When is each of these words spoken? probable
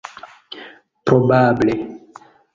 probable 1.05 1.77